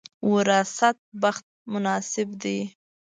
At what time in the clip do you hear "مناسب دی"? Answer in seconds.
1.71-2.59